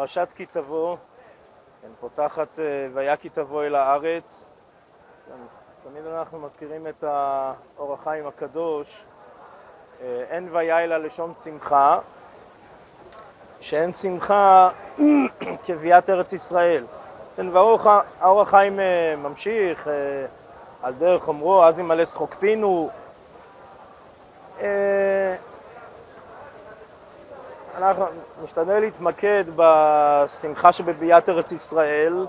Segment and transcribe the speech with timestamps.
[0.00, 0.96] פרשת כי תבוא,
[1.82, 4.50] כן, פותחת אה, ויה כי תבוא אל הארץ.
[5.26, 5.34] כן,
[5.84, 9.04] תמיד אנחנו מזכירים את האור החיים הקדוש,
[10.00, 11.98] אה, אין ויה אלא לשון שמחה,
[13.60, 14.70] שאין שמחה
[15.64, 16.86] כביאת ארץ ישראל.
[17.36, 19.88] כן, והאור החיים אה, ממשיך
[20.82, 22.90] על דרך אומרו, אז ימלא שחוק פינו.
[27.82, 28.06] אנחנו
[28.42, 32.26] נשתדל להתמקד בשמחה שבביאת ארץ ישראל.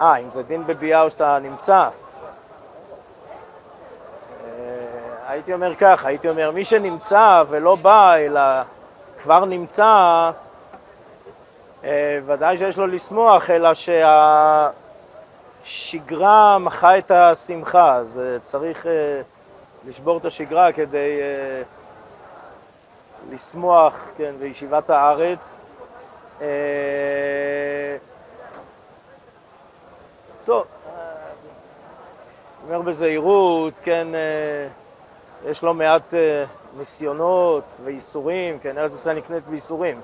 [0.00, 1.74] אה, אם זה דין בביאה או שאתה נמצא.
[1.74, 1.90] אה,
[5.26, 8.40] הייתי אומר ככה, הייתי אומר, מי שנמצא ולא בא, אלא
[9.22, 10.30] כבר נמצא,
[11.84, 13.70] אה, ודאי שיש לו לשמוח, אלא
[15.64, 18.86] שהשגרה מחה את השמחה, אז צריך
[19.88, 21.64] לשבור את השגרה כדי uh,
[23.34, 25.64] לשמוח, כן, בישיבת הארץ.
[26.38, 26.42] Uh,
[30.44, 30.66] טוב,
[32.64, 36.14] אומר בזהירות, כן, uh, יש לא מעט
[36.78, 40.00] ניסיונות וייסורים, כן, ארץ ישראל נקנית בייסורים.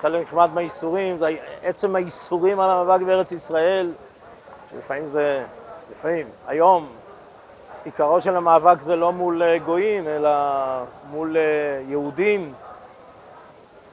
[0.00, 1.26] חלק נחמד מהייסורים זה
[1.62, 3.92] עצם הייסורים על המאבק בארץ ישראל,
[4.70, 5.44] שלפעמים זה,
[5.90, 6.88] לפעמים, היום,
[7.84, 10.30] עיקרו של המאבק זה לא מול אה, גויים, אלא
[11.10, 11.42] מול אה,
[11.88, 12.52] יהודים.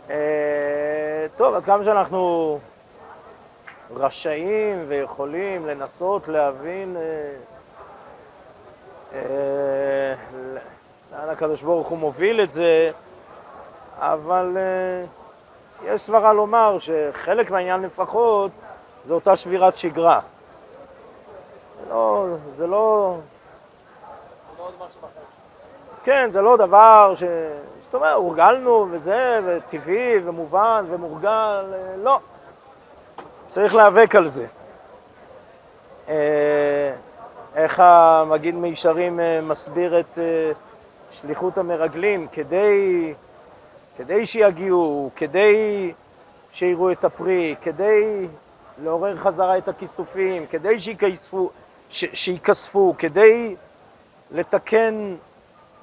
[0.10, 2.60] אה, טוב, עד כמה שאנחנו
[3.96, 6.98] רשאים ויכולים לנסות להבין
[11.12, 12.92] לאן הקדוש ברוך הוא מוביל את זה,
[13.98, 14.58] אבל
[15.84, 18.52] יש סברה לומר שחלק מהעניין לפחות
[19.06, 20.20] זה אותה שבירת שגרה.
[21.90, 23.16] לא, זה לא
[26.04, 27.24] כן, זה לא דבר ש...
[27.84, 31.66] זאת אומרת, הורגלנו וזה, וטבעי ומובן ומורגל,
[31.98, 32.20] לא.
[33.48, 34.46] צריך להיאבק על זה.
[36.10, 36.94] אה,
[37.56, 40.52] איך המגיד מישרים אה, מסביר את אה,
[41.12, 43.14] שליחות המרגלים, כדי,
[43.98, 45.92] כדי שיגיעו, כדי
[46.52, 48.28] שיראו את הפרי, כדי
[48.84, 50.76] לעורר חזרה את הכיסופים, כדי
[51.90, 53.56] שייכספו כדי
[54.32, 55.16] לתקן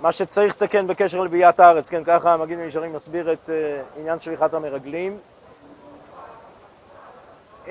[0.01, 4.55] מה שצריך לתקן בקשר לביאת הארץ, כן, ככה המגיד מישרים מסביר את uh, עניין שליחת
[4.55, 5.19] המרגלים.
[7.67, 7.71] Uh,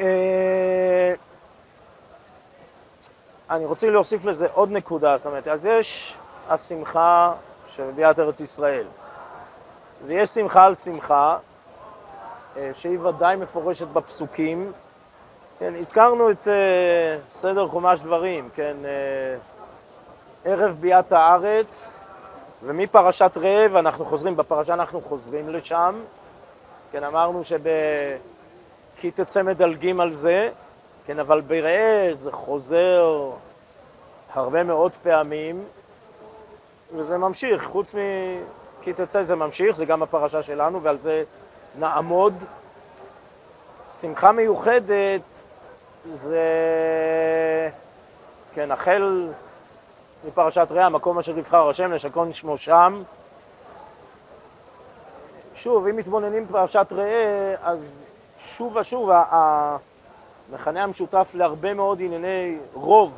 [3.49, 6.17] אני רוצה להוסיף לזה עוד נקודה, זאת אומרת, אז יש
[6.49, 7.33] השמחה
[7.67, 8.87] של ביאת ארץ ישראל,
[10.05, 11.37] ויש שמחה על שמחה,
[12.55, 14.71] uh, שהיא ודאי מפורשת בפסוקים.
[15.59, 16.49] כן, הזכרנו את uh,
[17.31, 21.95] סדר חומש דברים, כן, uh, ערב ביאת הארץ,
[22.63, 26.01] ומפרשת רעב אנחנו חוזרים, בפרשה אנחנו חוזרים לשם,
[26.91, 30.49] כן, אמרנו שב"כי תצא מדלגים על זה",
[31.05, 33.31] כן, אבל בראה זה חוזר
[34.33, 35.63] הרבה מאוד פעמים,
[36.95, 41.23] וזה ממשיך, חוץ מ"כי תצא" זה ממשיך, זה גם הפרשה שלנו, ועל זה
[41.79, 42.33] נעמוד.
[43.89, 45.45] שמחה מיוחדת
[46.13, 46.39] זה,
[48.53, 49.29] כן, החל
[50.27, 53.03] מפרשת ראה, מקום אשר יבחר השם לשכון שמו שם.
[55.55, 58.03] שוב, אם מתבוננים בפרשת ראה, אז
[58.37, 63.11] שוב ושוב המכנה המשותף להרבה מאוד ענייני רוב,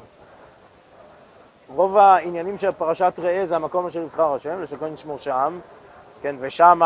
[1.75, 5.59] רוב העניינים של פרשת ראה זה המקום אשר יבחר השם, לשכון שמו שם,
[6.21, 6.79] כן, ושם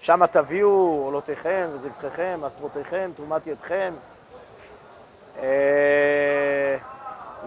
[0.00, 3.94] שמה תביאו עולותיכם וזבחיכם, עשרותיכם, תרומת ידכם.
[5.38, 6.76] אה,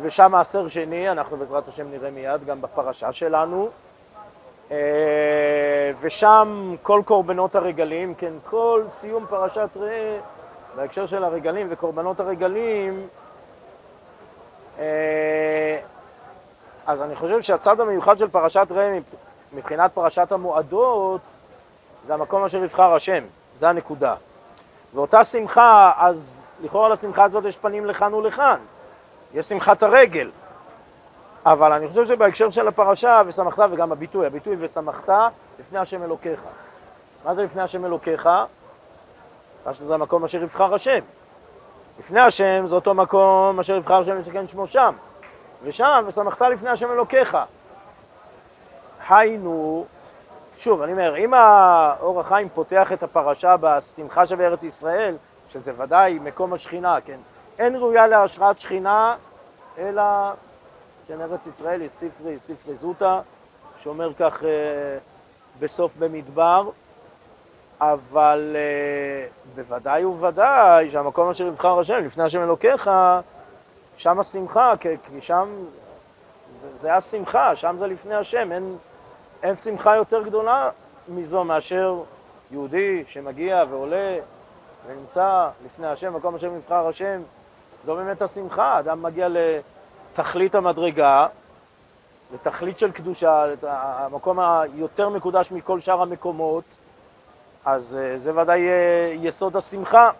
[0.01, 3.69] ושם מעשר שני, אנחנו בעזרת השם נראה מיד גם בפרשה שלנו.
[4.71, 10.19] אה, ושם כל קורבנות הרגלים, כן, כל סיום פרשת ראה,
[10.75, 13.07] בהקשר של הרגלים וקורבנות הרגלים,
[14.79, 15.79] אה,
[16.87, 18.99] אז אני חושב שהצד המיוחד של פרשת ראה
[19.53, 21.21] מבחינת פרשת המועדות,
[22.05, 23.23] זה המקום אשר יבחר השם,
[23.55, 24.15] זה הנקודה.
[24.93, 28.59] ואותה שמחה, אז לכאורה לשמחה הזאת יש פנים לכאן ולכאן.
[29.33, 30.31] יש שמחת הרגל.
[31.45, 35.09] אבל אני חושב שבהקשר של הפרשה, ושמחת, וגם הביטוי, הביטוי ושמחת
[35.59, 36.39] לפני השם אלוקיך.
[37.25, 38.29] מה זה לפני השם אלוקיך?
[39.71, 40.99] זה המקום אשר יבחר השם.
[41.99, 44.95] לפני השם זה אותו מקום אשר יבחר השם לסכן שמו שם.
[45.63, 47.37] ושם, ושמחת לפני השם אלוקיך.
[49.09, 49.85] היינו,
[50.57, 55.17] שוב, אני אומר, אם האור החיים פותח את הפרשה בשמחה שבארץ ישראל,
[55.49, 57.19] שזה ודאי מקום השכינה, כן?
[57.59, 59.15] אין ראויה להשראת שכינה,
[59.77, 60.03] אלא,
[61.07, 63.21] כן, ארץ ישראל יש ספרי, ספרי זוטה,
[63.83, 64.49] שאומר כך, אה,
[65.59, 66.69] בסוף במדבר,
[67.81, 72.91] אבל uh, בוודאי ובוודאי שהמקום אשר יבחר השם, לפני השם אלוקיך,
[73.97, 75.65] שם השמחה, כי שם
[76.61, 78.77] זה, זה השמחה, שם זה לפני השם, אין,
[79.43, 80.69] אין שמחה יותר גדולה
[81.07, 82.03] מזו מאשר
[82.51, 84.17] יהודי שמגיע ועולה
[84.87, 87.21] ונמצא לפני השם, מקום אשר יבחר השם,
[87.85, 91.27] זו באמת השמחה, אדם מגיע לתכלית המדרגה,
[92.33, 96.63] לתכלית של קדושה, המקום היותר מקודש מכל שאר המקומות,
[97.65, 100.11] אז אה, זה ודאי אה, יסוד השמחה.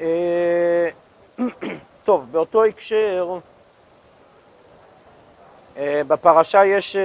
[0.00, 0.88] אה,
[2.04, 3.38] טוב, באותו הקשר,
[5.78, 6.96] בפרשה יש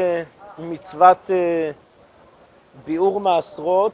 [0.60, 1.30] מצוות
[2.86, 3.92] ביאור מעשרות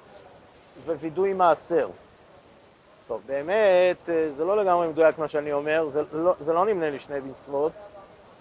[0.86, 1.88] ווידוי מעשר.
[3.08, 7.00] טוב, באמת, זה לא לגמרי מדויק מה שאני אומר, זה לא, זה לא נמנה לי
[7.00, 7.72] שני מצוות,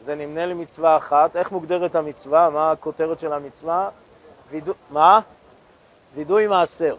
[0.00, 1.37] זה נמנה לי מצווה אחת.
[1.37, 2.50] איך מוגדרת המצווה?
[2.50, 3.90] מה הכותרת של המצווה?
[4.50, 4.72] וידו...
[4.90, 5.20] מה?
[6.14, 6.96] וידוי מעשר.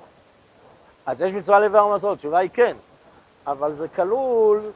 [1.05, 2.77] אז יש מצווה לבאר מעשרות, התשובה היא כן,
[3.47, 4.71] אבל זה כלול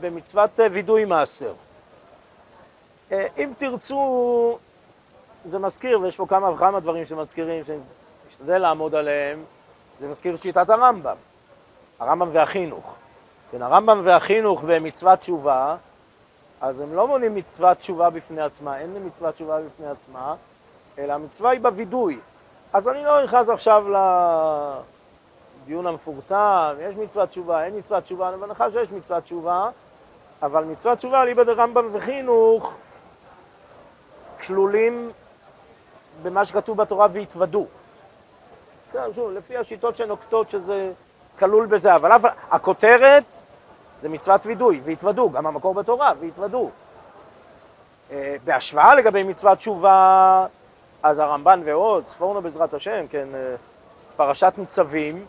[0.00, 1.54] במצוות וידוי מעשר.
[3.12, 4.58] אה, אם תרצו,
[5.44, 9.44] זה מזכיר, ויש פה כמה וכמה דברים שמזכירים, שנשתדל לעמוד עליהם,
[9.98, 11.16] זה מזכיר את שיטת הרמב"ם,
[11.98, 12.94] הרמב"ם והחינוך.
[13.50, 15.76] כן, הרמב"ם והחינוך במצוות תשובה,
[16.60, 20.34] אז הם לא מונים מצוות תשובה בפני עצמה, אין מצוות תשובה בפני עצמה,
[20.98, 22.20] אלא המצווה היא בווידוי.
[22.72, 23.84] אז אני לא נכנס עכשיו
[25.64, 29.70] לדיון המפורסם, יש מצוות תשובה, אין מצוות תשובה, אני מניחה שיש מצוות תשובה,
[30.42, 32.74] אבל מצוות תשובה, ליבא דרמב"ם וחינוך,
[34.46, 35.10] כלולים
[36.22, 37.66] במה שכתוב בתורה והתוודו.
[38.92, 40.92] כן, שוב, לפי השיטות שנוקטות שזה
[41.38, 42.10] כלול בזה, אבל
[42.50, 43.42] הכותרת
[44.00, 46.70] זה מצוות וידוי, והתוודו, גם המקור בתורה, והתוודו.
[48.10, 50.46] אה, בהשוואה לגבי מצוות תשובה,
[51.02, 53.54] אז הרמב"ן ועוד, ספורנו בעזרת השם, כן, אה,
[54.16, 55.26] פרשת ניצבים,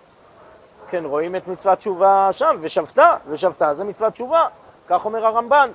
[0.90, 4.48] כן, רואים את מצוות תשובה שם, ושבתה, ושבתה זה מצוות תשובה,
[4.88, 5.72] כך אומר הרמב"ן.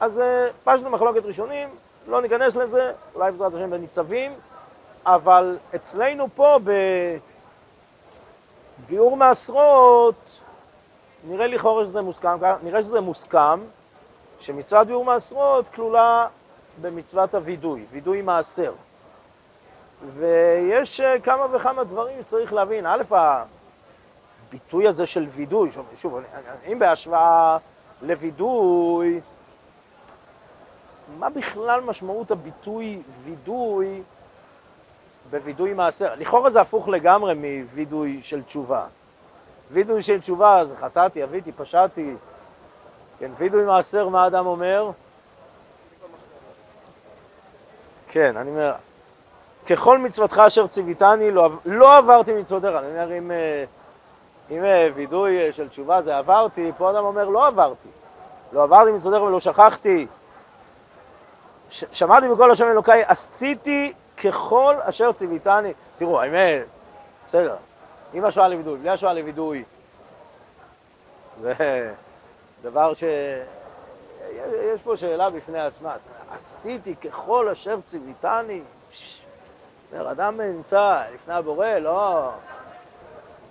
[0.00, 1.68] אז אה, פשטנו מחלוקת ראשונים,
[2.06, 4.32] לא ניכנס לזה, אולי בעזרת השם בניצבים,
[5.06, 6.58] אבל אצלנו פה
[8.84, 10.40] בביאור מעשרות,
[11.24, 13.60] נראה לכאורה שזה מוסכם, נראה שזה מוסכם,
[14.40, 16.26] שמצוות ביאור מעשרות כלולה
[16.80, 18.72] במצוות הווידוי, וידוי מעשר.
[20.14, 22.86] ויש אה, כמה וכמה דברים שצריך להבין.
[22.86, 23.02] א',
[24.48, 26.20] הביטוי הזה של וידוי, שוב, שוב
[26.72, 27.58] אם בהשוואה
[28.02, 29.20] לווידוי,
[31.18, 34.02] מה בכלל משמעות הביטוי וידוי
[35.30, 36.14] בווידוי מעשר?
[36.16, 38.86] לכאורה זה הפוך לגמרי מווידוי של תשובה.
[39.70, 42.14] וידוי של תשובה זה חטאתי, אביתי, פשעתי.
[43.18, 44.90] כן, וידוי מעשר, מה אדם אומר?
[48.08, 48.72] כן, אני אומר,
[49.66, 52.70] ככל מצוותך אשר ציוויתני, לא, לא עברתי מצוותיך.
[52.78, 53.64] אני אומר, אם, אה,
[54.50, 57.88] אם אה, וידוי אה, של תשובה זה עברתי, פה אדם אומר, לא עברתי.
[58.52, 60.06] לא עברתי מצוותיך ולא שכחתי.
[61.70, 63.92] ש- שמעתי בקול השם אלוקיי, עשיתי
[64.24, 65.72] ככל אשר ציוויתני.
[65.96, 66.62] תראו, האמת,
[67.26, 67.56] בסדר,
[68.12, 69.64] עם השואה לווידוי, בלי השואה לווידוי,
[71.40, 71.54] זה
[72.62, 73.04] דבר ש...
[74.74, 75.96] יש פה שאלה בפני עצמה.
[76.34, 78.62] עשיתי ככל אשר ציוויתני.
[79.92, 82.30] אומר, אדם נמצא לפני הבורא, לא...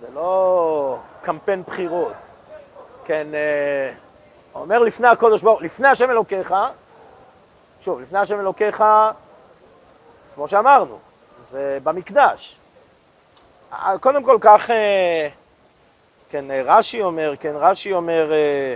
[0.00, 2.12] זה לא קמפיין בחירות.
[3.04, 3.92] כן, אה,
[4.54, 6.54] אומר לפני הקודש ברוך, לפני השם אלוקיך,
[7.80, 8.84] שוב, לפני השם אלוקיך,
[10.38, 10.98] כמו שאמרנו,
[11.42, 12.56] זה במקדש.
[14.00, 15.28] קודם כל כך, אה,
[16.30, 18.74] כן, רש"י אומר, כן, רש"י אומר, אה,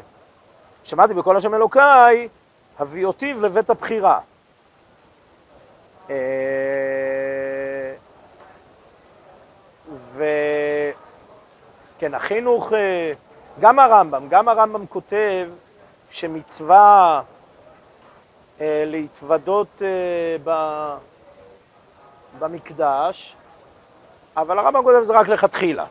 [0.84, 2.28] שמעתי בכל השם אלוקיי,
[2.78, 4.20] הביא אותי לבית הבחירה.
[6.10, 6.16] אה,
[10.12, 13.12] וכן, החינוך, אה,
[13.60, 15.48] גם הרמב"ם, גם הרמב"ם כותב
[16.10, 17.22] שמצווה
[18.60, 19.82] אה, להתוודות
[22.38, 23.36] במקדש,
[24.36, 25.86] אבל הרמב"ם כותב זה רק לכתחילה.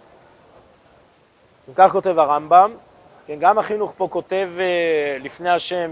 [1.76, 2.74] כך כותב הרמב"ם,
[3.28, 4.50] כן, גם החינוך פה כותב
[5.20, 5.92] לפני השם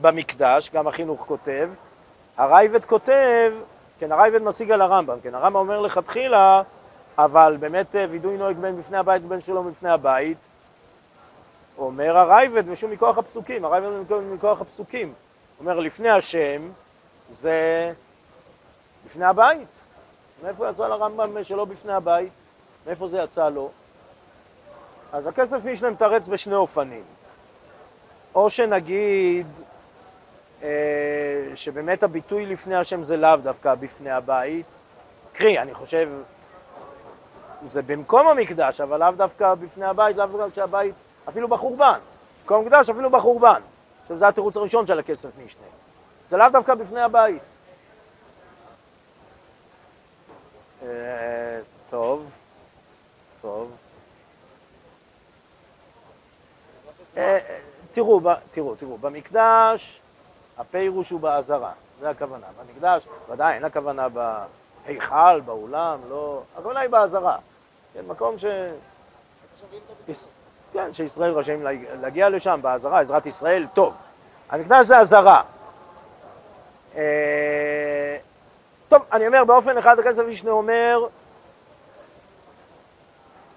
[0.00, 1.68] במקדש, גם החינוך כותב,
[2.36, 3.52] הרייבד כותב,
[3.98, 6.62] כן, הרייבד משיג על הרמב"ם, כן, הרמב"ם אומר לכתחילה,
[7.18, 10.38] אבל באמת אה, וידוי נוהג בין בפני הבית ובין שלום בפני הבית.
[11.78, 13.88] אומר הרייבד, ושוב מכוח הפסוקים, הרייבד
[14.34, 15.12] מכוח הפסוקים.
[15.60, 16.62] אומר, לפני השם
[17.30, 17.92] זה
[19.06, 19.68] בפני הבית.
[20.42, 22.32] מאיפה יצא לרמב"ם שלא בפני הבית?
[22.86, 23.70] מאיפה זה יצא לו?
[25.12, 27.04] אז הכסף משנה מתרץ בשני אופנים.
[28.34, 29.46] או שנגיד
[30.62, 30.68] אה,
[31.54, 34.66] שבאמת הביטוי לפני השם זה לאו דווקא בפני הבית.
[35.32, 36.08] קרי, אני חושב,
[37.62, 40.94] זה במקום המקדש, אבל לאו דווקא בפני הבית, לאו דווקא כשהבית,
[41.28, 41.98] אפילו בחורבן.
[42.42, 43.60] במקום המקדש, אפילו בחורבן.
[44.02, 45.66] עכשיו, זה התירוץ הראשון של הכסף משנה.
[46.28, 47.42] זה לאו דווקא בפני הבית.
[50.77, 50.77] אה,
[51.88, 52.30] טוב,
[53.40, 53.76] טוב.
[57.16, 57.38] אה,
[57.92, 60.00] תראו, תראו, תראו, במקדש
[60.58, 62.46] הפירוש הוא באזהרה, זה הכוונה.
[62.60, 66.42] במקדש, ודאי, אין הכוונה בהיכל, באולם, לא...
[66.56, 67.38] הכוונה היא באזהרה.
[67.94, 68.44] כן, מקום ש...
[70.72, 71.62] כן, שישראל רשאים
[72.00, 73.94] להגיע לשם, באזהרה, עזרת ישראל, טוב.
[74.50, 75.42] המקדש זה אזהרה.
[78.88, 81.06] טוב, אני אומר באופן אחד, הכסף משנה אומר,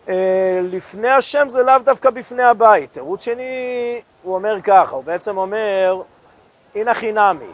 [0.10, 2.94] אה, לפני השם זה לאו דווקא בפני הבית.
[2.94, 6.02] תירוץ שני, הוא אומר ככה, הוא בעצם אומר,
[6.76, 7.52] הנה חינמי.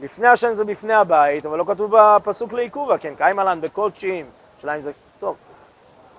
[0.00, 4.26] לפני השם זה בפני הבית, אבל לא כתוב בפסוק לעיכובה, כן, קיימלן בקודשים,
[4.58, 5.36] השאלה אם זה, טוב,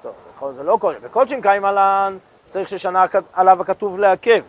[0.01, 4.43] טוב, זה לא קודשים, בקודשים קיימלן צריך ששנה עליו הכתוב לעכב.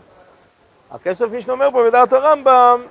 [0.90, 2.82] הכסף מי שאומר פה בדעת הרמב"ם,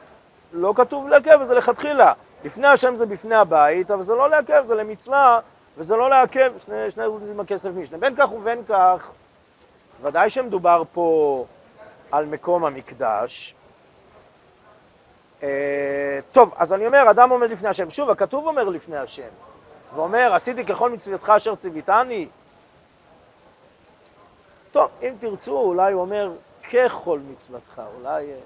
[0.54, 2.14] לא כתוב לעכב, וזה לכתחילה.
[2.44, 5.40] לפני השם זה בפני הבית, אבל זה לא לעכב, זה למצווה,
[5.78, 7.98] וזה לא לעכב, שני, שני עם הכסף משנה.
[7.98, 9.10] בין כך ובין כך,
[10.02, 11.46] ודאי שמדובר פה
[12.12, 13.56] על מקום המקדש,
[15.44, 17.92] אה, טוב, אז אני אומר, אדם עומד לפני השם.
[17.92, 19.30] שוב, הכתוב אומר לפני השם,
[19.96, 22.28] ואומר, עשיתי ככל מצוותך אשר ציוויתני.
[24.72, 26.32] טוב, אם תרצו, אולי הוא אומר,
[26.74, 28.38] ככל מצוותך, אולי אה,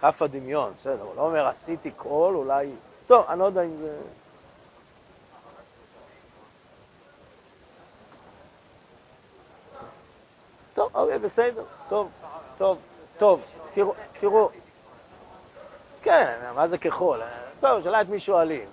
[0.00, 2.70] כף הדמיון, בסדר, הוא לא אומר, עשיתי כל, אולי...
[3.12, 3.98] טוב, אני לא יודע אם זה...
[10.74, 12.10] טוב, אוקיי, בסדר, טוב,
[12.58, 12.78] טוב,
[13.18, 13.40] טוב,
[13.72, 14.50] תראו, תראו,
[16.02, 17.20] כן, מה זה ככל?
[17.60, 18.68] טוב, שאלה את מי שואלים.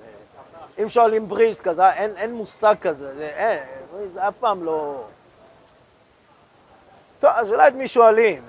[0.83, 3.63] אם שואלים בריסק, אז אין, אין מושג כזה, זה, אין,
[4.07, 5.03] זה אף פעם לא...
[7.19, 8.43] טוב, השאלה את מי שואלים.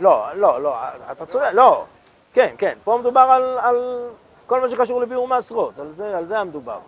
[0.00, 0.76] לא, לא, לא,
[1.12, 1.84] אתה צודק, לא,
[2.32, 4.08] כן, כן, פה מדובר על, על
[4.46, 6.78] כל מה שקשור לביאור מעשרות, על זה, על זה המדובר.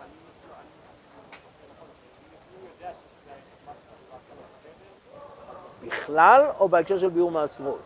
[5.87, 7.79] בכלל או בהקשר של ביאור מעשרות?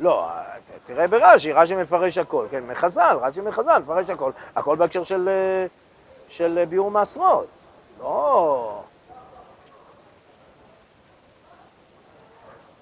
[0.00, 0.28] לא,
[0.86, 5.28] תראה ברש"י, רש"י מפרש הכל, כן, מחז"ל, רש"י מחז"ל, מפרש הכל, הכל בהקשר של,
[6.28, 7.46] של ביאור מעשרות,
[8.00, 8.80] לא...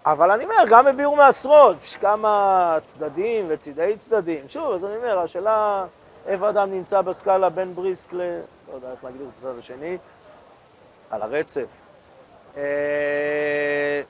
[0.06, 4.49] אבל אני אומר, גם בביאור מעשרות, יש כמה צדדים וצידי צדדים.
[4.49, 5.87] שוב, אז אני אומר, השאלה
[6.26, 8.18] איפה אדם נמצא בסקאלה בין בריסק ל...
[8.18, 9.99] לא יודע איך להגדיר את הצד השני,
[11.11, 11.66] על הרצף.
[12.56, 14.02] אה,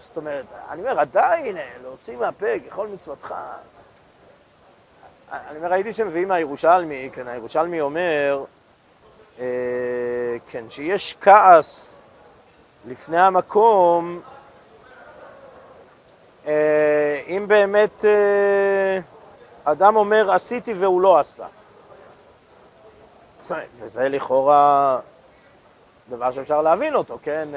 [0.00, 3.34] זאת אומרת, אני אומר, עדיין, להוציא מהפה ככל מצוותך.
[5.32, 8.44] אני אומר, ראיתי שמביאים מהירושלמי, כן, הירושלמי אומר,
[9.38, 9.44] אה,
[10.48, 12.00] כן, שיש כעס
[12.86, 14.20] לפני המקום,
[16.46, 18.04] אה, אם באמת
[19.64, 21.46] אדם אומר, עשיתי והוא לא עשה.
[23.76, 24.98] וזה לכאורה
[26.08, 27.48] דבר שאפשר להבין אותו, כן?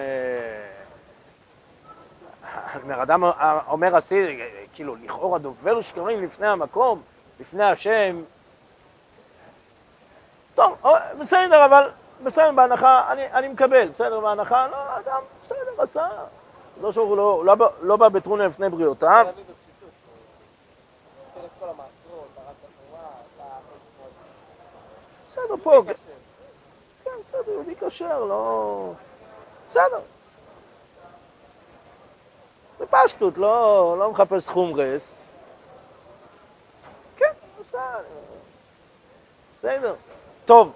[2.84, 3.24] אומר, אדם
[3.68, 4.40] אומר עשי,
[4.74, 7.02] כאילו, לכאורה דובר שקרים לפני המקום,
[7.40, 8.22] לפני השם.
[10.56, 10.82] טוב,
[11.20, 11.90] בסדר, אבל
[12.24, 16.08] בסדר, בהנחה, אני, אני מקבל, בסדר, בהנחה, לא, אדם, בסדר, עשה.
[16.82, 19.28] לא שהוא לא, לא, לא בא בטרונה לפני בריאותיו.
[25.28, 25.82] בסדר, פה,
[27.04, 28.92] כן, בסדר, יהודי כשר, לא...
[29.70, 30.00] בסדר.
[32.80, 35.26] בפשטות, לא, לא מחפש חומרס.
[37.18, 37.80] כן, עושה...
[39.58, 39.96] בסדר.
[40.46, 40.72] טוב,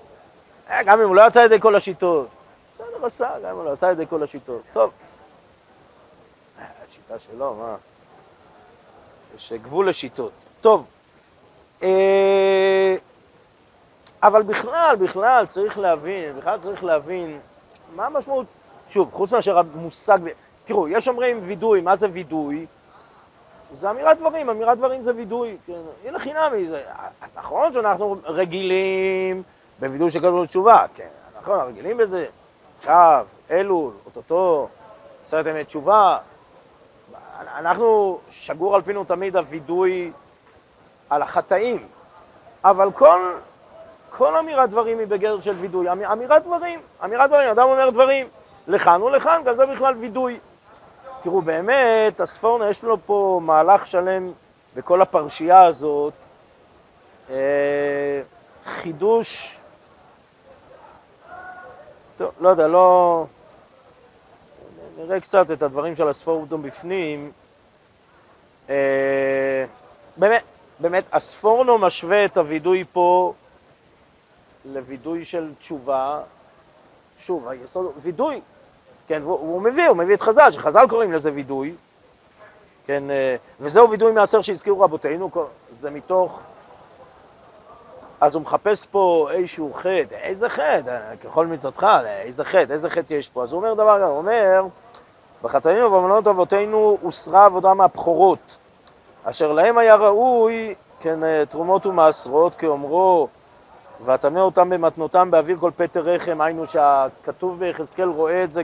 [0.69, 2.27] גם אם הוא לא יצא ידי כל השיטות.
[2.73, 4.61] בסדר, עשה, גם אם הוא לא יצא ידי כל השיטות.
[4.73, 4.91] טוב.
[6.59, 7.75] אה, השיטה שלו, מה?
[9.35, 10.31] יש גבול לשיטות.
[10.61, 10.87] טוב.
[11.83, 12.95] אה...
[14.23, 17.39] אבל בכלל, בכלל צריך להבין, בכלל צריך להבין
[17.95, 18.45] מה המשמעות,
[18.89, 20.19] שוב, חוץ מאשר המושג,
[20.65, 22.65] תראו, יש אומרים וידוי, מה זה וידוי?
[23.73, 25.73] זה אמירת דברים, אמירת דברים זה וידוי, כן,
[26.05, 26.83] הנה חינמי, זה,
[27.21, 29.43] אז נכון שאנחנו רגילים
[29.81, 31.07] בווידוי כל תשובה, כן,
[31.41, 32.25] נכון, רגילים בזה,
[32.79, 34.67] עכשיו, אלול, אוטוטו,
[35.23, 36.17] עשרת ימי תשובה,
[37.55, 40.11] אנחנו, שגור על פינו תמיד הווידוי
[41.09, 41.88] על החטאים,
[42.63, 43.33] אבל כל
[44.09, 45.91] כל אמירת דברים היא בגדר של וידוי.
[45.91, 48.27] אמ, אמירת דברים, אמירת דברים, אדם אומר דברים.
[48.67, 50.39] לכאן ולכאן, גם זה בכלל וידוי.
[51.19, 54.31] תראו, באמת, הספורנה, יש לו פה מהלך שלם
[54.75, 56.13] בכל הפרשייה הזאת,
[57.29, 58.21] אה,
[58.65, 59.60] חידוש,
[62.21, 63.25] טוב, לא יודע, לא...
[64.97, 67.31] נראה קצת את הדברים של הספורדום בפנים.
[68.69, 69.65] אה,
[70.17, 70.43] באמת,
[70.79, 73.33] באמת, הספורנו משווה את הווידוי פה
[74.65, 76.21] לווידוי של תשובה.
[77.19, 78.41] שוב, היסוד, וידוי,
[79.07, 81.75] כן, והוא, הוא מביא, הוא מביא את חז"ל, שחז"ל קוראים לזה וידוי,
[82.85, 85.29] כן, אה, וזהו וידוי מעשר שהזכירו רבותינו,
[85.73, 86.43] זה מתוך...
[88.21, 93.29] אז הוא מחפש פה איזשהו חטא, איזה חטא, ככל מצוותך, איזה חטא, איזה חטא יש
[93.29, 93.43] פה.
[93.43, 94.63] אז הוא אומר דבר כזה, הוא אומר,
[95.41, 98.57] בחטאים ובמנות אבותינו הוסרה עבודה מהבכורות,
[99.23, 103.27] אשר להם היה ראוי, כן, תרומות ומעשרות, כאומרו,
[104.05, 108.63] ואטמא אותם במתנותם באוויר כל פטר רחם, היינו שהכתוב ביחזקאל רואה את זה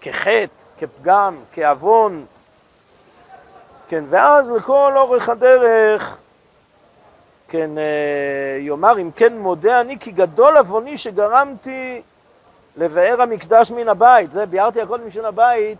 [0.00, 0.46] כחטא,
[0.78, 2.24] כפגם, כעוון,
[3.88, 6.18] כן, ואז לכל אורך הדרך,
[7.52, 12.02] כן, אה, יאמר, אם כן מודה אני כי גדול עווני שגרמתי
[12.76, 15.78] לבאר המקדש מן הבית, זה ביארתי הכל משל הבית,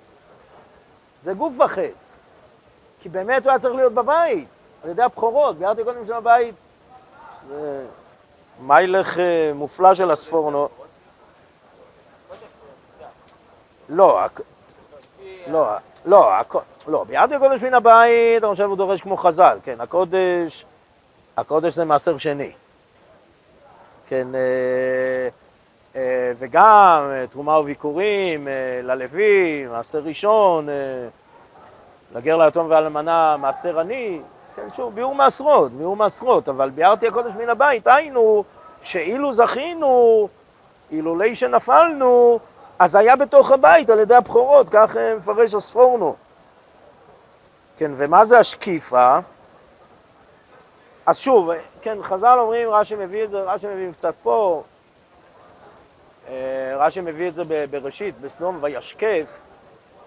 [1.22, 1.88] זה גוף וחטא.
[3.00, 4.48] כי באמת הוא היה צריך להיות בבית,
[4.84, 6.54] על ידי הבכורות, ביארתי הכל משל הבית,
[7.48, 7.86] זה
[8.60, 10.68] מיילך אה, מופלא של הספורנו.
[13.88, 14.20] לא,
[15.46, 15.68] לא,
[16.04, 16.30] לא,
[16.88, 20.64] לא, ביארתי הקודש מן הבית, אני חושב הוא דורש כמו חז"ל, כן, הקודש,
[21.36, 22.52] הקודש זה מעשר שני.
[24.06, 25.28] כן, אה,
[25.96, 28.48] אה, וגם תרומה וביקורים
[28.82, 30.68] ללוי, מעשר ראשון,
[32.14, 34.20] לגר ליתום ולאלמנה, מעשר עני,
[34.56, 38.44] כן, שוב, ביאור מעשרות, ביאור מעשרות, אבל ביארתי הקודש מן הבית, היינו
[38.82, 40.28] שאילו זכינו,
[40.90, 42.38] אילולי שנפלנו,
[42.78, 46.14] אז היה בתוך הבית על ידי הבכורות, כך אה, מפרש הספורנו.
[47.76, 49.18] כן, ומה זה השקיפה?
[51.06, 54.62] אז שוב, כן, חז"ל אומרים, רש"י מביא את זה, רש"י מביא קצת פה,
[56.28, 59.42] אה, רש"י מביא את זה בראשית, בסדום, וישקף,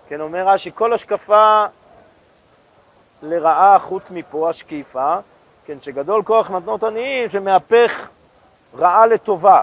[0.07, 1.65] כן, אומר רש"י, כל השקפה
[3.21, 5.17] לרעה חוץ מפה, השקיפה,
[5.65, 8.09] כן, שגדול כוח מתנות עניים שמהפך
[8.77, 9.61] רעה לטובה.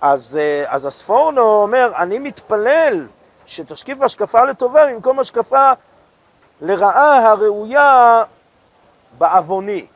[0.00, 3.06] אז, אה, אז הספורנו אומר, אני מתפלל
[3.46, 5.72] שתשקיף השקפה לטובה במקום השקפה
[6.60, 8.24] לרעה הראויה
[9.18, 9.86] בעווני.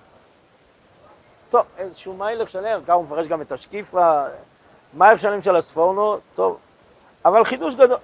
[1.50, 4.24] טוב, איזשהו מיילך שלם, אז ככה הוא מפרש גם את השקיפה,
[4.94, 6.59] מיילך שלם של הספורנו, טוב,
[7.24, 7.98] אבל חידוש גדול.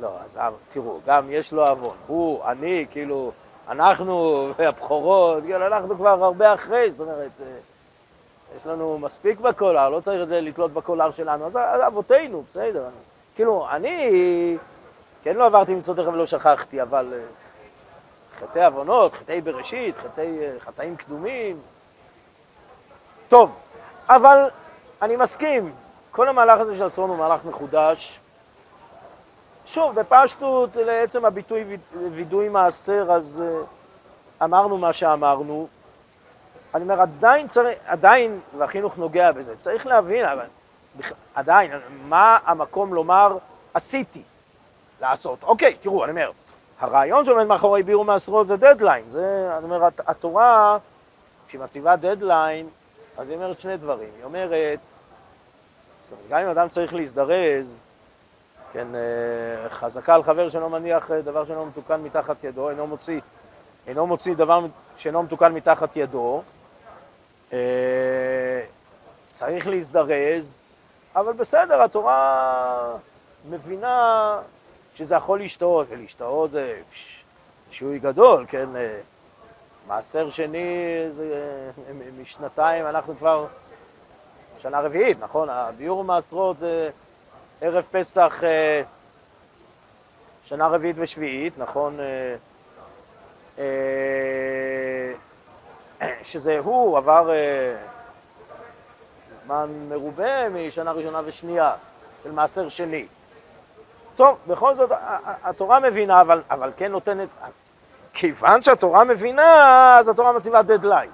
[0.00, 1.96] לא, אז תראו, גם יש לו עוון.
[2.06, 3.32] הוא, אני, כאילו,
[3.68, 7.46] אנחנו והבכורות, כאילו, אנחנו כבר הרבה אחרי, זאת אומרת, אה,
[8.56, 12.84] יש לנו מספיק בקולר, לא צריך את זה לתלות בקולר שלנו, אז אבותינו, בסדר.
[13.34, 14.56] כאילו, אני
[15.22, 17.18] כן לא עברתי מצוות ולא שכחתי, אבל אה,
[18.40, 21.60] חטאי עוונות, חטאי בראשית, חטאי, אה, חטאים קדומים.
[23.28, 23.54] טוב,
[24.08, 24.48] אבל
[25.02, 25.72] אני מסכים,
[26.10, 28.18] כל המהלך הזה של אסון הוא מהלך מחודש,
[29.66, 31.78] שוב, בפשטות, לעצם הביטוי
[32.12, 35.68] וידוי מעשר, אז uh, אמרנו מה שאמרנו.
[36.74, 40.46] אני אומר, עדיין צריך, עדיין, והחינוך נוגע בזה, צריך להבין, אבל
[41.34, 41.70] עדיין,
[42.04, 43.38] מה המקום לומר
[43.74, 44.22] עשיתי,
[45.00, 45.42] לעשות.
[45.42, 46.30] אוקיי, תראו, אני אומר,
[46.80, 49.10] הרעיון שעומד מאחורי ביאור מעשרות זה דדליין.
[49.10, 50.78] זה, אני אומר, התורה,
[51.48, 52.68] כשהיא מציבה דדליין,
[53.18, 54.08] אז היא אומרת שני דברים.
[54.16, 54.78] היא אומרת,
[56.30, 57.82] גם אם אדם צריך להזדרז,
[58.72, 63.20] כן, אה, חזקה על חבר שאינו מניח אה, דבר שאינו מתוקן מתחת ידו, אינו מוציא,
[63.86, 64.66] אינו מוציא דבר
[64.96, 66.42] שאינו מתוקן מתחת ידו,
[67.52, 67.58] אה,
[69.28, 70.58] צריך להזדרז,
[71.16, 72.96] אבל בסדר, התורה
[73.50, 74.36] מבינה
[75.00, 76.80] שזה יכול להשתאות, ולהשתאות זה
[77.70, 78.68] שיעוי גדול, כן,
[79.86, 80.64] מעשר שני
[81.16, 81.70] זה
[82.22, 83.46] משנתיים, אנחנו כבר
[84.58, 85.48] שנה רביעית, נכון?
[85.48, 86.90] הביאור מעשרות זה
[87.60, 88.82] ערב פסח אה,
[90.44, 92.00] שנה רביעית ושביעית, נכון?
[92.00, 92.34] אה,
[93.58, 95.12] אה,
[96.22, 97.30] שזה הוא עבר
[99.44, 101.74] זמן מרובה משנה ראשונה ושנייה
[102.22, 103.06] של מעשר שני.
[104.20, 104.90] טוב, בכל זאת
[105.42, 107.28] התורה מבינה, אבל, אבל כן נותנת,
[108.12, 111.10] כיוון שהתורה מבינה, אז התורה מציבה דדליין.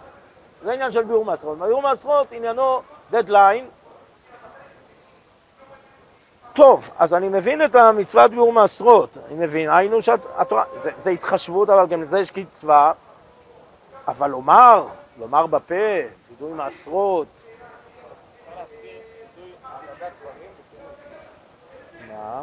[0.62, 1.58] זה עניין של ביאור מעשרות.
[1.58, 3.68] ביאור מעשרות עניינו דדליין,
[6.52, 11.70] טוב, אז אני מבין את המצוות ביאור מעשרות, אני מבין, היינו שהתורה, זה, זה התחשבות,
[11.70, 12.92] אבל גם לזה יש קצבה,
[14.08, 14.86] אבל לומר,
[15.18, 15.74] לומר בפה,
[16.30, 17.26] וידוי מעשרות.
[22.08, 22.42] מה?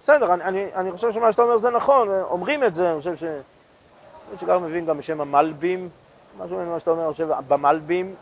[0.00, 3.16] בסדר, אני, אני, אני חושב שמה שאתה אומר זה נכון, אומרים את זה, אני חושב
[3.16, 3.24] ש...
[4.30, 5.88] אני שכך מבין גם בשם המלבים,
[6.38, 8.14] משהו ממה שאתה אומר, אני חושב, במלבים.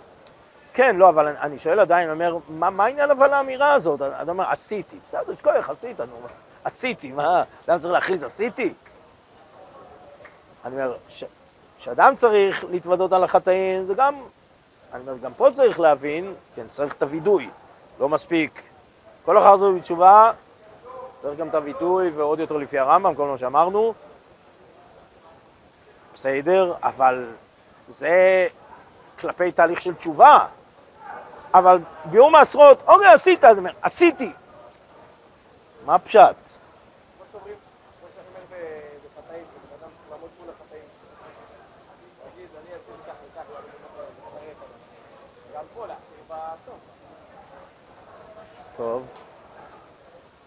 [0.75, 4.03] כן, לא, אבל אני, אני שואל עדיין, אני אומר, מה, העניין אבל לאמירה הזאת?
[4.03, 4.99] אתה אומר, עשיתי.
[5.07, 6.17] בסדר, יש כוח, עשית, נו,
[6.65, 8.75] עשיתי, מה, למה צריך להכריז עשיתי?
[10.65, 10.97] אני אומר,
[11.79, 14.15] שאדם צריך להתוודות על החטאים, זה גם,
[14.93, 17.51] אני אומר, גם פה צריך להבין, כן, צריך את הווידוי,
[18.01, 18.63] לא מספיק.
[19.25, 20.33] כל אחר זה בתשובה,
[21.23, 23.95] צריך גם את הווידוי, ועוד יותר לפי הרמב"ם, כל מה שאמרנו.
[26.15, 27.27] בסדר, אבל
[27.89, 28.49] זה
[29.21, 30.47] כלפי תהליך של תשובה.
[31.55, 34.33] אבל ביאור מעשרות, אוקיי, עשית, אז אומר, עשיתי.
[35.85, 36.37] מה פשט?
[48.77, 49.07] טוב,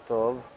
[0.05, 0.54] טוב.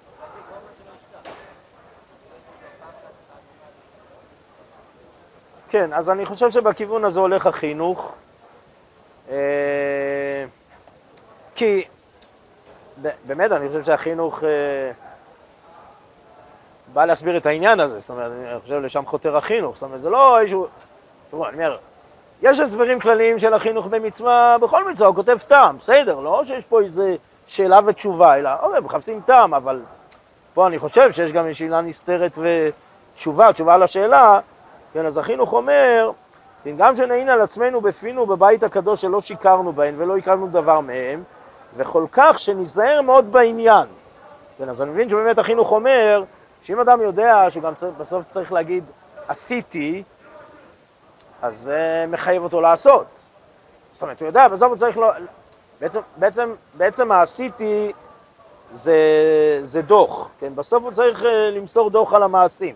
[5.68, 8.12] כן, אז אני חושב שבכיוון הזה הולך החינוך.
[9.30, 10.44] אה,
[11.54, 11.84] כי
[13.26, 14.48] באמת, אני חושב שהחינוך אה,
[16.92, 20.10] בא להסביר את העניין הזה, זאת אומרת, אני חושב לשם חותר החינוך, זאת אומרת, זה
[20.10, 20.66] לא איזשהו...
[21.30, 21.76] תראו, אני אומר,
[22.42, 26.80] יש הסברים כלליים של החינוך במצווה, בכל מצווה הוא כותב טעם, בסדר, לא שיש פה
[26.80, 29.80] איזה שאלה ותשובה, אלא, אוקיי, מחפשים טעם, אבל
[30.54, 34.40] פה אני חושב שיש גם שאלה נסתרת ותשובה, תשובה לשאלה,
[34.98, 36.10] כן, אז החינוך אומר,
[36.64, 41.22] כן, גם שנעין על עצמנו בפינו בבית הקדוש שלא שיקרנו בהן ולא הכרנו דבר מהם,
[41.76, 43.86] וכל כך שניזהר מאוד בעניין.
[44.58, 46.24] כן, אז אני מבין שבאמת החינוך אומר,
[46.62, 48.84] שאם אדם יודע שהוא גם צריך, בסוף צריך להגיד
[49.28, 50.02] עשיתי,
[51.42, 53.06] אז זה מחייב אותו לעשות.
[53.92, 55.12] זאת אומרת, הוא יודע, בסוף הוא צריך לא...
[55.80, 57.92] בעצם, בעצם, בעצם העשיתי
[58.72, 58.96] זה,
[59.62, 60.54] זה דוח, כן?
[60.54, 62.74] בסוף הוא צריך אה, למסור דוח על המעשים,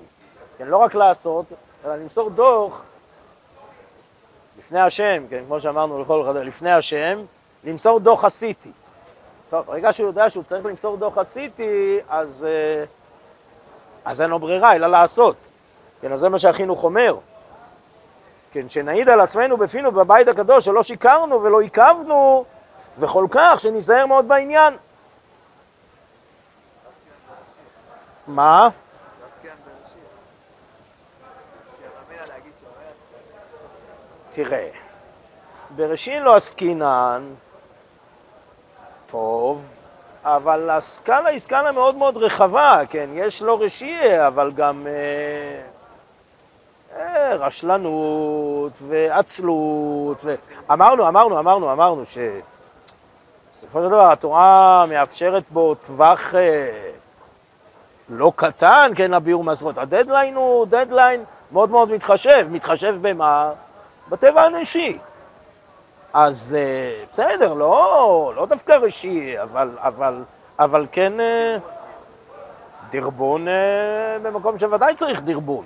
[0.63, 0.69] כן?
[0.69, 1.47] לא רק לעשות,
[1.85, 2.83] אלא למסור דוח
[4.59, 5.43] לפני השם, כן?
[5.47, 7.19] כמו שאמרנו לכל אחד, לפני השם,
[7.65, 8.73] למסור דוח עשיתי.
[9.51, 12.85] טוב, ברגע שהוא יודע שהוא צריך למסור דוח עשיתי, אז, אה,
[14.05, 15.37] אז אין לו ברירה אלא לעשות.
[16.01, 17.17] כן, אז זה מה שהחינוך אומר.
[18.53, 22.45] כן, שנעיד על עצמנו בפינו בבית הקדוש שלא שיקרנו ולא עיכבנו,
[22.99, 24.77] וכל כך שניזהר מאוד בעניין.
[28.27, 28.69] מה?
[34.35, 34.69] תראה,
[35.77, 37.35] בראשין לא עסקינן,
[39.07, 39.83] טוב,
[40.25, 43.11] אבל הסקאלה היא סקאלה מאוד מאוד רחבה, כן?
[43.13, 45.63] יש לו רשיע, אבל גם אה,
[46.99, 50.19] אה, רשלנות ועצלות.
[50.25, 50.35] ו...
[50.73, 56.91] אמרנו, אמרנו, אמרנו, אמרנו שבסופו של דבר התורה מאפשרת בו טווח אה,
[58.09, 59.79] לא קטן, כן, לביאור מעשרות.
[59.79, 62.47] הדדליין הוא דדליין מאוד מאוד מתחשב.
[62.51, 63.53] מתחשב במה?
[64.13, 64.99] בטבע האנושי.
[66.13, 70.23] אז אה, בסדר, לא, לא דווקא ראשי, אבל, אבל,
[70.59, 71.57] אבל כן אה,
[72.91, 75.65] דרבון אה, במקום שוודאי צריך דרבון.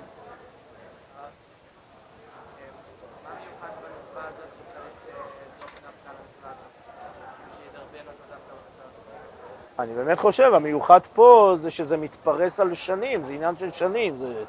[9.79, 14.43] אני באמת חושב, המיוחד פה זה שזה מתפרס על שנים, זה עניין של שנים, זה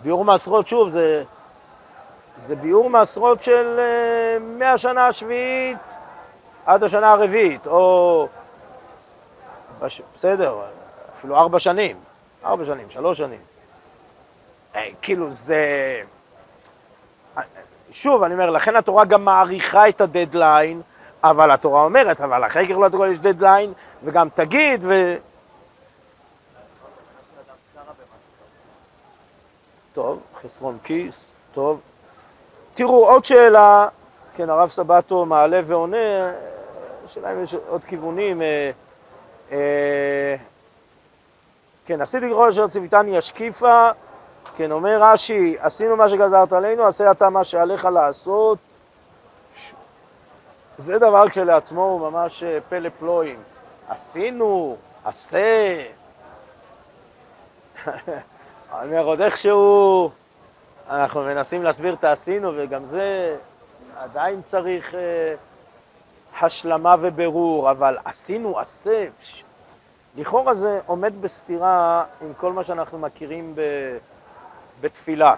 [0.00, 1.24] ביאור מעשרות, שוב, זה
[2.38, 5.78] זה ביאור מעשרות של אה, מהשנה השביעית
[6.66, 8.28] עד השנה הרביעית, או...
[9.80, 10.02] בש...
[10.14, 10.60] בסדר,
[11.14, 11.96] אפילו ארבע שנים,
[12.44, 13.40] ארבע שנים, שלוש שנים.
[14.76, 16.02] אה, כאילו זה...
[17.90, 20.82] שוב, אני אומר, לכן התורה גם מעריכה את הדדליין,
[21.24, 23.72] אבל התורה אומרת, אבל אחרי כך לא התורה יש דדליין,
[24.04, 25.16] וגם תגיד, ו...
[29.92, 31.80] טוב, חסרון כיס, טוב.
[32.74, 33.88] תראו, עוד שאלה,
[34.34, 36.32] כן, הרב סבטו מעלה ועונה,
[37.04, 38.42] השאלה אם יש עוד כיוונים.
[38.42, 38.70] אה,
[39.52, 40.36] אה,
[41.86, 43.88] כן, עשיתי ככל אשר ציוויתני השקיפה,
[44.56, 48.58] כן, אומר רש"י, עשינו מה שגזרת עלינו, עשה אתה מה שעליך לעשות.
[50.76, 53.42] זה דבר כשלעצמו הוא ממש אה, פלא פלואים.
[53.88, 55.82] עשינו, עשה.
[57.86, 60.10] אני אומר, עוד איכשהו...
[60.90, 63.36] אנחנו מנסים להסביר את העשינו, וגם זה
[63.96, 65.34] עדיין צריך, אה,
[66.40, 69.06] השלמה ובירור, אבל עשינו עשה.
[70.16, 73.60] לכאורה זה עומד בסתירה עם כל מה שאנחנו מכירים ב,
[74.80, 75.34] בתפילה.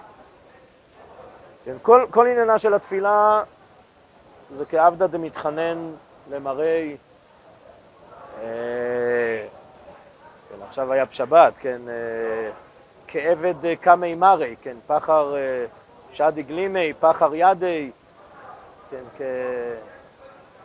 [1.65, 3.43] כן, כל, כל עניינה של התפילה
[4.57, 5.91] זה כעבדא דמתחנן
[6.29, 6.97] למראי,
[8.41, 9.47] אה,
[10.49, 12.51] כן, עכשיו היה בשבת, כן, אה,
[13.15, 15.65] כעבד אה, קמי מרי, כן, פחר אה,
[16.13, 17.91] שדי גלימי, פחר ידי,
[18.91, 19.25] כן.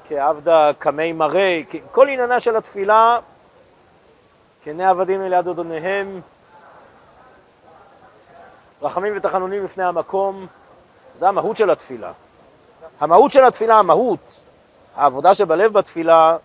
[0.08, 3.18] כעבדה קמי מרי, כל עניינה של התפילה,
[4.64, 6.20] כני עבדים אל יד אדוניהם,
[8.82, 10.46] רחמים ותחנונים לפני המקום,
[11.14, 12.12] זה המהות של התפילה.
[13.00, 14.40] המהות של התפילה, המהות,
[14.96, 16.36] העבודה שבלב בתפילה,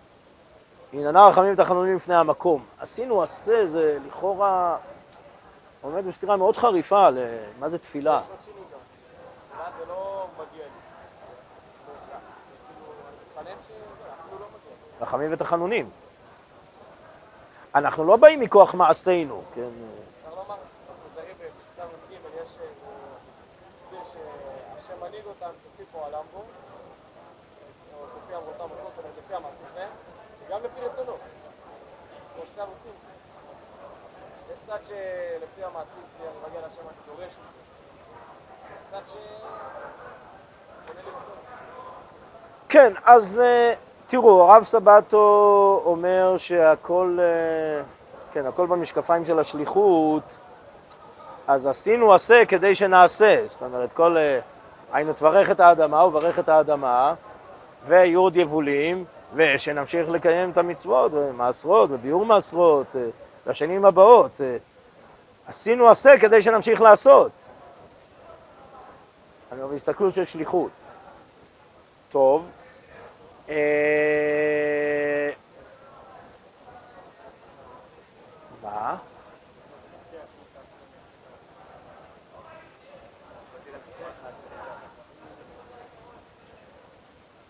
[0.94, 2.64] עניינה רחמים ותחנונים לפני המקום.
[2.80, 4.78] עשינו עשה, זה לכאורה
[5.86, 8.22] עומד בסתירה מאוד חריפה למה זה תפילה.
[15.02, 15.90] רחמים ותחנונים.
[17.76, 19.62] אנחנו לא באים מכוח מעשינו, כן?
[19.62, 20.56] אפשר לומר,
[21.12, 22.58] מזהה בפסקה מ"ג, יש
[23.86, 29.66] מסביר שהשם מנהיג אותם כפי פועלם בו, או כפי אמרותם אותו, זאת אומרת, לפי המעשים
[29.74, 29.90] שלהם,
[30.48, 31.14] וגם לפי רצונו,
[32.34, 32.92] כמו שני ערוצים.
[34.68, 37.34] צד שלפי המעשים שלי אני מגיע להשם אני דורש,
[38.92, 39.16] צד ש...
[42.70, 43.42] כן, אז
[44.08, 47.84] תראו, הרב סבטו אומר שהכל, אה,
[48.34, 50.38] כן, הכל במשקפיים של השליחות,
[51.48, 53.44] אז עשינו עשה כדי שנעשה.
[53.50, 54.40] זאת אומרת, כל, אה,
[54.94, 57.14] היינו תברך את האדמה וברך את האדמה,
[57.88, 63.02] ויהיו עוד יבולים, ושנמשיך לקיים את המצוות, ומעשרות, וביאור מעשרות, אה,
[63.46, 64.42] לשנים הבאות.
[65.48, 67.32] עשינו עשה כדי שנמשיך לעשות.
[69.52, 70.92] אני אומר, הסתכלות של שליחות.
[72.10, 72.46] טוב,
[73.50, 75.30] אה,
[78.64, 78.98] מה?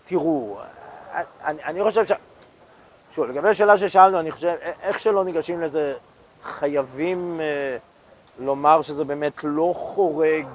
[0.03, 0.59] תראו,
[1.43, 2.11] אני, אני חושב ש...
[3.15, 5.93] שוב, לגבי השאלה ששאלנו, אני חושב, איך שלא ניגשים לזה,
[6.43, 7.77] חייבים אה,
[8.39, 10.47] לומר שזה באמת לא חורג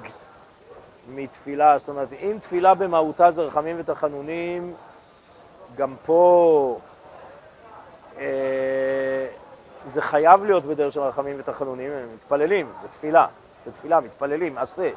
[1.09, 1.77] מתפילה.
[1.77, 4.73] זאת אומרת, אם תפילה במהותה זה רחמים ותחנונים,
[5.75, 6.79] גם פה
[8.17, 9.27] אה,
[9.85, 13.27] זה חייב להיות בדרך של רחמים ותחנונים, הם מתפללים, זה תפילה,
[13.65, 14.89] זה תפילה, מתפללים, עשה.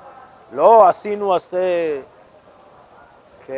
[0.52, 2.00] לא עשינו עשה
[3.46, 3.50] כ...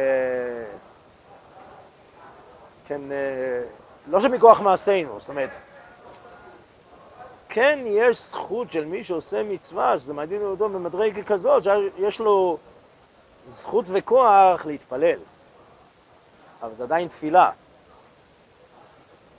[2.89, 3.63] כן, אה,
[4.07, 5.51] לא שמכוח מעשינו, זאת אומרת,
[7.49, 12.59] כן יש זכות של מי שעושה מצווה, שזה מעדין ליהודו במדרגה כזאת, שיש לו
[13.49, 15.19] זכות וכוח להתפלל.
[16.63, 17.51] אבל זה עדיין תפילה.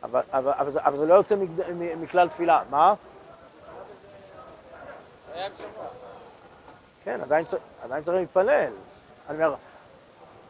[0.03, 1.35] אבל, אבל, אבל, זה, אבל זה לא יוצא
[1.99, 2.61] מכלל תפילה.
[2.69, 2.93] מה?
[7.03, 7.45] כן, עדיין,
[7.83, 8.71] עדיין צריך להתפלל.
[9.29, 9.55] אני אומר,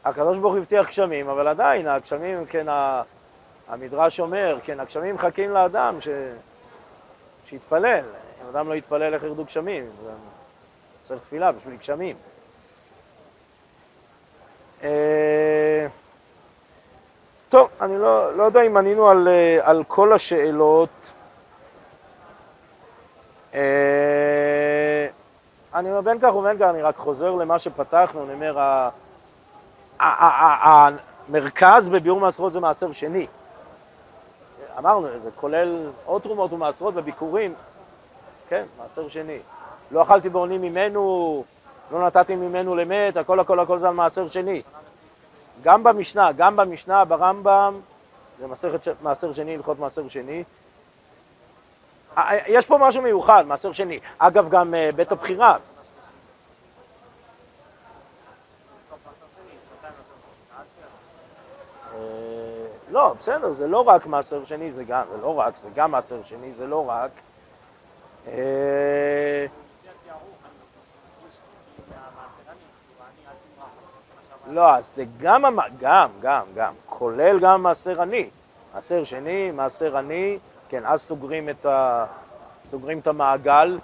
[0.05, 2.67] הקדוש ברוך הוא הבטיח גשמים, אבל עדיין הגשמים, כן,
[3.69, 6.07] המדרש אומר, כן, הגשמים מחכים לאדם ש...
[7.49, 8.03] שיתפלל.
[8.41, 9.89] אם אדם לא יתפלל, איך ירדו גשמים?
[11.01, 12.15] צריך תפילה בשביל גשמים.
[14.83, 15.87] אה...
[17.49, 21.11] טוב, אני לא, לא יודע אם ענינו על, אה, על כל השאלות.
[23.53, 25.07] אה,
[25.75, 28.79] אני אומר, בין כך ובין כך, אני רק חוזר למה שפתחנו, אני אומר,
[31.29, 33.27] המרכז בביאור מעשרות זה מעשר שני.
[34.77, 37.53] אמרנו, זה כולל עוד תרומות ומעשרות וביקורים,
[38.49, 39.39] כן, מעשר שני.
[39.91, 41.43] לא אכלתי בעוני ממנו,
[41.91, 44.61] לא נתתי ממנו למת, הכל הכל הכל זה על מעשר שני.
[45.63, 47.79] גם במשנה, גם במשנה, ברמב"ם,
[48.39, 50.43] זה מסכת, מעשר שני, הלכות מעשר שני.
[52.47, 53.99] יש פה משהו מיוחד, מעשר שני.
[54.17, 55.57] אגב, גם אה, בית הבחירה.
[62.89, 66.53] לא, בסדר, זה לא רק מעשר שני, זה גם, לא רק, זה גם מעשר שני,
[66.53, 67.11] זה לא רק.
[74.47, 75.43] לא, אז זה גם,
[75.79, 78.29] גם, גם, גם, כולל גם מעשר עני.
[78.73, 82.05] מעשר שני, מעשר עני, כן, אז סוגרים את, ה,
[82.65, 83.79] סוגרים את המעגל.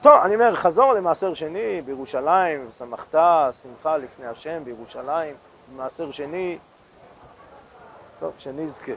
[0.00, 3.14] טוב, אני אומר, חזור למעשר שני בירושלים, שמחת,
[3.62, 5.34] שמחה לפני השם בירושלים,
[5.76, 6.58] מעשר שני,
[8.20, 8.92] טוב, שנזכה.